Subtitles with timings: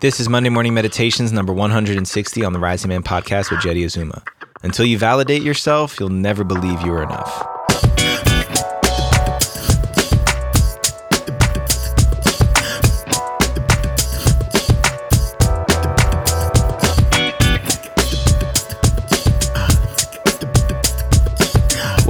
[0.00, 4.22] This is Monday Morning Meditations number 160 on the Rising Man podcast with Jeddy Azuma.
[4.62, 7.49] Until you validate yourself, you'll never believe you are enough.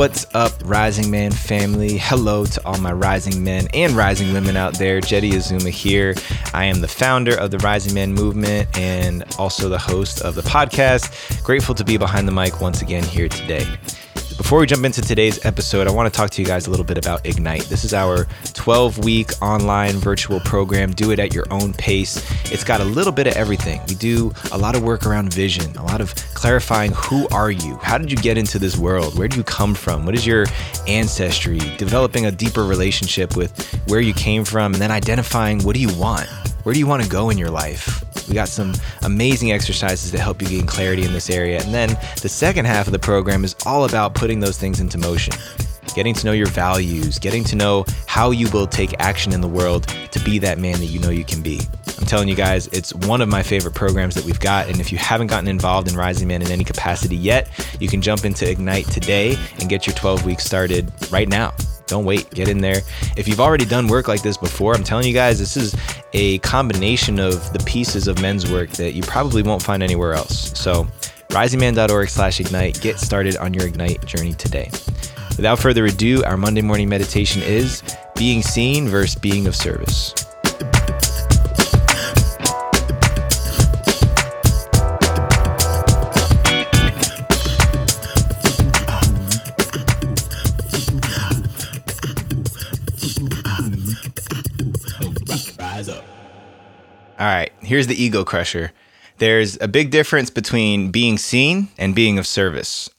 [0.00, 1.98] What's up, Rising Man family?
[1.98, 4.98] Hello to all my rising men and rising women out there.
[4.98, 6.14] Jeddy Azuma here.
[6.54, 10.40] I am the founder of the Rising Man movement and also the host of the
[10.40, 11.44] podcast.
[11.44, 13.66] Grateful to be behind the mic once again here today.
[14.36, 16.84] Before we jump into today's episode, I want to talk to you guys a little
[16.84, 17.64] bit about Ignite.
[17.64, 20.92] This is our 12 week online virtual program.
[20.92, 22.16] Do it at your own pace.
[22.50, 23.80] It's got a little bit of everything.
[23.88, 27.76] We do a lot of work around vision, a lot of clarifying who are you?
[27.76, 29.18] How did you get into this world?
[29.18, 30.04] Where do you come from?
[30.06, 30.46] What is your
[30.86, 31.58] ancestry?
[31.76, 35.94] Developing a deeper relationship with where you came from, and then identifying what do you
[35.96, 36.28] want?
[36.64, 38.04] Where do you want to go in your life?
[38.30, 41.60] We got some amazing exercises to help you gain clarity in this area.
[41.60, 41.88] And then
[42.22, 45.34] the second half of the program is all about putting those things into motion.
[45.96, 49.48] Getting to know your values, getting to know how you will take action in the
[49.48, 51.60] world to be that man that you know you can be.
[51.98, 54.68] I'm telling you guys, it's one of my favorite programs that we've got.
[54.68, 58.00] And if you haven't gotten involved in Rising Man in any capacity yet, you can
[58.00, 61.52] jump into Ignite today and get your 12 weeks started right now.
[61.90, 62.82] Don't wait, get in there.
[63.16, 65.74] If you've already done work like this before, I'm telling you guys, this is
[66.12, 70.56] a combination of the pieces of men's work that you probably won't find anywhere else.
[70.58, 70.84] So,
[71.30, 74.70] risingman.org slash ignite, get started on your Ignite journey today.
[75.36, 77.82] Without further ado, our Monday morning meditation is
[78.14, 80.14] being seen versus being of service.
[97.70, 98.72] Here's the ego crusher.
[99.18, 102.90] There's a big difference between being seen and being of service.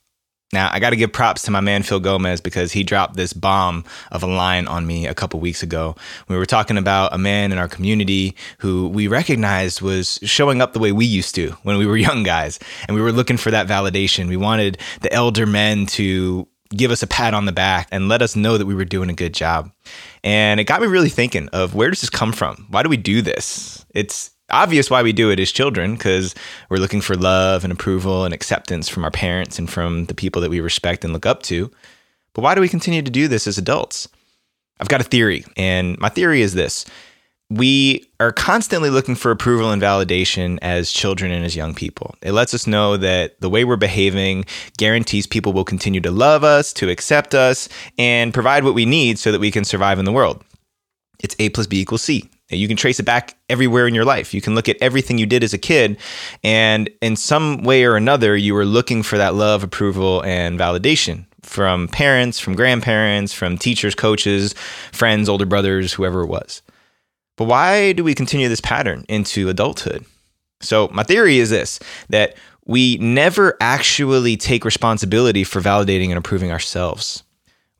[0.50, 3.34] Now, I got to give props to my man Phil Gomez because he dropped this
[3.34, 5.94] bomb of a line on me a couple weeks ago.
[6.28, 10.72] We were talking about a man in our community who we recognized was showing up
[10.72, 12.58] the way we used to when we were young guys.
[12.88, 14.26] And we were looking for that validation.
[14.26, 18.22] We wanted the elder men to give us a pat on the back and let
[18.22, 19.70] us know that we were doing a good job.
[20.24, 22.68] And it got me really thinking of where does this come from?
[22.70, 23.84] Why do we do this?
[23.94, 26.34] It's obvious why we do it as children because
[26.68, 30.42] we're looking for love and approval and acceptance from our parents and from the people
[30.42, 31.70] that we respect and look up to.
[32.34, 34.08] But why do we continue to do this as adults?
[34.80, 36.86] I've got a theory, and my theory is this
[37.52, 42.14] we are constantly looking for approval and validation as children and as young people.
[42.22, 44.46] It lets us know that the way we're behaving
[44.78, 47.68] guarantees people will continue to love us, to accept us,
[47.98, 50.42] and provide what we need so that we can survive in the world.
[51.22, 52.30] It's A plus B equals C.
[52.56, 54.34] You can trace it back everywhere in your life.
[54.34, 55.98] You can look at everything you did as a kid,
[56.42, 61.26] and in some way or another, you were looking for that love, approval, and validation
[61.42, 64.54] from parents, from grandparents, from teachers, coaches,
[64.92, 66.62] friends, older brothers, whoever it was.
[67.36, 70.04] But why do we continue this pattern into adulthood?
[70.60, 76.52] So, my theory is this that we never actually take responsibility for validating and approving
[76.52, 77.24] ourselves.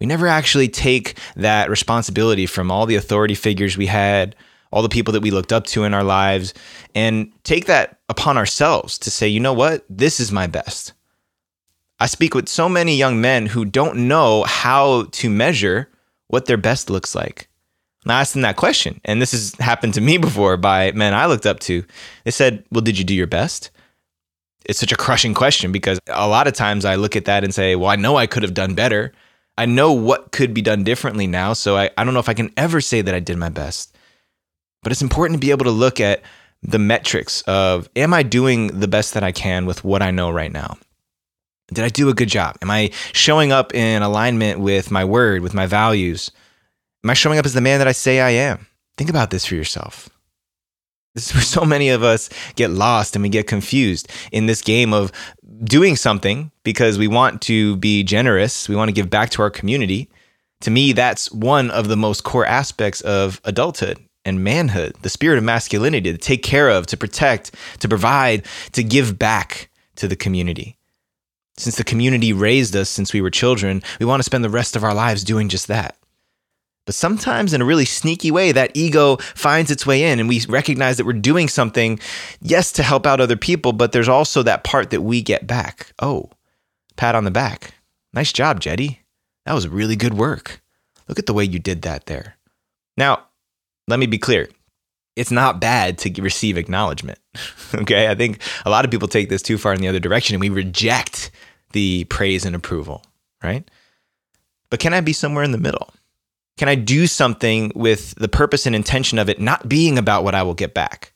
[0.00, 4.34] We never actually take that responsibility from all the authority figures we had,
[4.72, 6.54] all the people that we looked up to in our lives,
[6.94, 10.92] and take that upon ourselves to say, you know what, this is my best.
[12.00, 15.88] I speak with so many young men who don't know how to measure
[16.26, 17.48] what their best looks like.
[18.02, 21.14] And I asked them that question, and this has happened to me before by men
[21.14, 21.84] I looked up to.
[22.24, 23.70] They said, Well, did you do your best?
[24.64, 27.54] It's such a crushing question because a lot of times I look at that and
[27.54, 29.12] say, Well, I know I could have done better.
[29.56, 31.52] I know what could be done differently now.
[31.52, 33.91] So I, I don't know if I can ever say that I did my best.
[34.82, 36.22] But it's important to be able to look at
[36.62, 40.30] the metrics of Am I doing the best that I can with what I know
[40.30, 40.76] right now?
[41.72, 42.56] Did I do a good job?
[42.62, 46.30] Am I showing up in alignment with my word, with my values?
[47.04, 48.66] Am I showing up as the man that I say I am?
[48.96, 50.08] Think about this for yourself.
[51.14, 54.62] This is where so many of us get lost and we get confused in this
[54.62, 55.12] game of
[55.64, 59.50] doing something because we want to be generous, we want to give back to our
[59.50, 60.10] community.
[60.62, 65.38] To me, that's one of the most core aspects of adulthood and manhood, the spirit
[65.38, 70.16] of masculinity to take care of, to protect, to provide, to give back to the
[70.16, 70.76] community.
[71.56, 74.76] Since the community raised us since we were children, we want to spend the rest
[74.76, 75.96] of our lives doing just that.
[76.84, 80.44] But sometimes, in a really sneaky way, that ego finds its way in, and we
[80.48, 82.00] recognize that we're doing something,
[82.40, 85.92] yes, to help out other people, but there's also that part that we get back.
[86.00, 86.30] Oh,
[86.96, 87.74] pat on the back.
[88.12, 89.00] Nice job, Jeddy.
[89.46, 90.60] That was really good work.
[91.06, 92.36] Look at the way you did that there.
[92.96, 93.26] Now,
[93.88, 94.48] let me be clear.
[95.14, 97.18] it's not bad to receive acknowledgement.
[97.74, 98.08] okay.
[98.08, 100.40] I think a lot of people take this too far in the other direction and
[100.40, 101.30] we reject
[101.72, 103.04] the praise and approval,
[103.42, 103.68] right?
[104.70, 105.92] But can I be somewhere in the middle?
[106.56, 110.34] Can I do something with the purpose and intention of it not being about what
[110.34, 111.12] I will get back?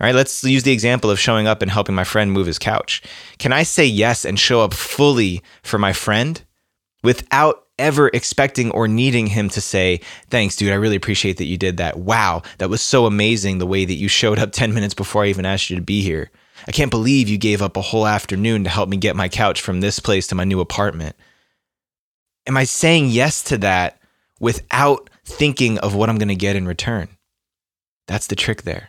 [0.00, 2.58] All right, let's use the example of showing up and helping my friend move his
[2.58, 3.02] couch.
[3.38, 6.40] Can I say yes and show up fully for my friend
[7.02, 10.72] without ever expecting or needing him to say, Thanks, dude.
[10.72, 11.98] I really appreciate that you did that.
[11.98, 15.28] Wow, that was so amazing the way that you showed up 10 minutes before I
[15.28, 16.30] even asked you to be here.
[16.66, 19.60] I can't believe you gave up a whole afternoon to help me get my couch
[19.60, 21.16] from this place to my new apartment.
[22.46, 24.00] Am I saying yes to that
[24.40, 27.08] without thinking of what I'm going to get in return?
[28.06, 28.88] That's the trick there.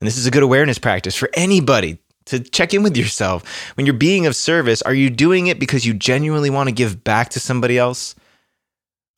[0.00, 3.42] And this is a good awareness practice for anybody to check in with yourself.
[3.76, 7.02] When you're being of service, are you doing it because you genuinely want to give
[7.02, 8.14] back to somebody else?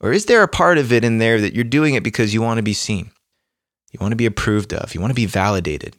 [0.00, 2.42] Or is there a part of it in there that you're doing it because you
[2.42, 3.10] want to be seen?
[3.92, 5.94] You want to be approved of, you want to be validated.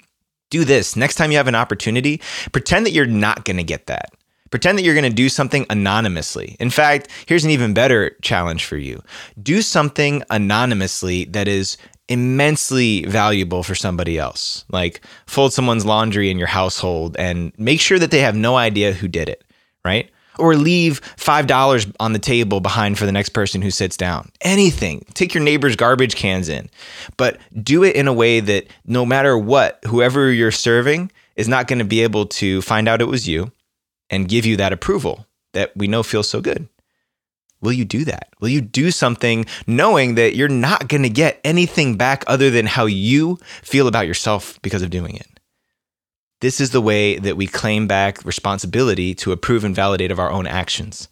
[0.49, 2.21] Do this next time you have an opportunity,
[2.51, 4.11] pretend that you're not going to get that.
[4.49, 6.57] Pretend that you're going to do something anonymously.
[6.59, 9.01] In fact, here's an even better challenge for you
[9.41, 11.77] do something anonymously that is
[12.09, 14.65] immensely valuable for somebody else.
[14.69, 18.91] Like fold someone's laundry in your household and make sure that they have no idea
[18.91, 19.45] who did it,
[19.85, 20.11] right?
[20.41, 24.31] Or leave $5 on the table behind for the next person who sits down.
[24.41, 25.05] Anything.
[25.13, 26.69] Take your neighbor's garbage cans in,
[27.15, 31.67] but do it in a way that no matter what, whoever you're serving is not
[31.67, 33.51] going to be able to find out it was you
[34.09, 36.67] and give you that approval that we know feels so good.
[37.61, 38.29] Will you do that?
[38.39, 42.65] Will you do something knowing that you're not going to get anything back other than
[42.65, 45.27] how you feel about yourself because of doing it?
[46.41, 50.31] This is the way that we claim back responsibility to approve and validate of our
[50.31, 51.07] own actions.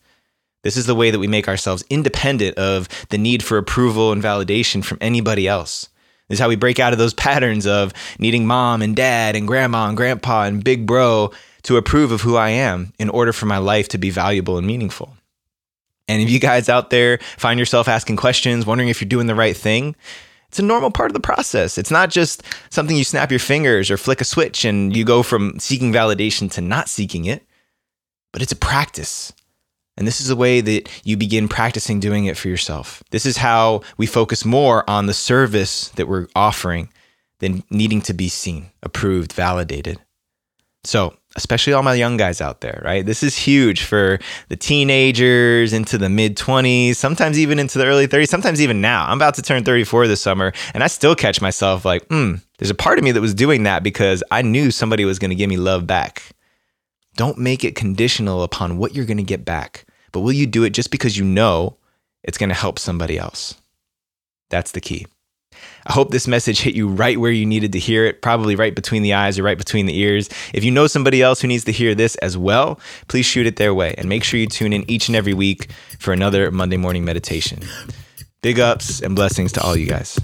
[0.64, 4.24] This is the way that we make ourselves independent of the need for approval and
[4.24, 5.88] validation from anybody else.
[6.28, 9.48] This is how we break out of those patterns of needing mom and dad and
[9.48, 11.32] grandma and grandpa and big bro
[11.64, 14.66] to approve of who I am in order for my life to be valuable and
[14.66, 15.16] meaningful.
[16.08, 19.36] And if you guys out there find yourself asking questions, wondering if you're doing the
[19.36, 19.96] right thing,
[20.50, 21.78] it's a normal part of the process.
[21.78, 25.22] It's not just something you snap your fingers or flick a switch and you go
[25.22, 27.46] from seeking validation to not seeking it,
[28.34, 29.32] but it's a practice.
[29.96, 33.04] And this is a way that you begin practicing doing it for yourself.
[33.12, 36.90] This is how we focus more on the service that we're offering
[37.40, 40.00] than needing to be seen, approved, validated.
[40.84, 43.06] So, especially all my young guys out there, right?
[43.06, 48.08] This is huge for the teenagers into the mid 20s, sometimes even into the early
[48.08, 49.06] 30s, sometimes even now.
[49.08, 52.70] I'm about to turn 34 this summer, and I still catch myself like, hmm, there's
[52.70, 55.36] a part of me that was doing that because I knew somebody was going to
[55.36, 56.24] give me love back.
[57.16, 60.64] Don't make it conditional upon what you're going to get back, but will you do
[60.64, 61.78] it just because you know
[62.24, 63.56] it's going to help somebody else?
[64.50, 65.06] That's the key.
[65.86, 68.76] I hope this message hit you right where you needed to hear it, probably right
[68.76, 70.30] between the eyes or right between the ears.
[70.54, 73.56] If you know somebody else who needs to hear this as well, please shoot it
[73.56, 76.78] their way and make sure you tune in each and every week for another Monday
[76.78, 77.62] morning meditation.
[78.42, 80.20] Big ups and blessings to all you guys.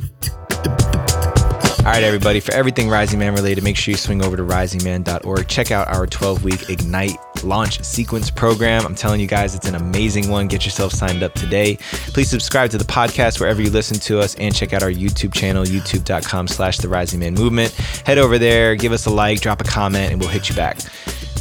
[1.80, 5.48] All right, everybody, for everything Rising Man related, make sure you swing over to risingman.org.
[5.48, 8.86] Check out our 12 week Ignite launch sequence program.
[8.86, 10.48] I'm telling you guys, it's an amazing one.
[10.48, 11.78] Get yourself signed up today.
[12.08, 15.34] Please subscribe to the podcast wherever you listen to us and check out our YouTube
[15.34, 17.72] channel, youtube.com slash the Rising Man Movement.
[18.06, 20.80] Head over there, give us a like, drop a comment, and we'll hit you back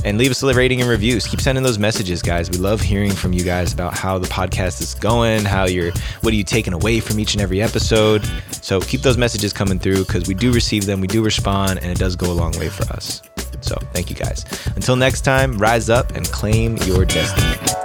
[0.04, 1.26] and leave us a rating and reviews.
[1.26, 2.50] Keep sending those messages, guys.
[2.50, 6.32] We love hearing from you guys about how the podcast is going, how you're, what
[6.32, 8.24] are you taking away from each and every episode.
[8.52, 11.90] So keep those messages coming through because we do receive them, we do respond, and
[11.90, 13.22] it does go a long way for us.
[13.64, 14.44] So thank you guys.
[14.76, 17.83] Until next time, rise up and claim your destiny.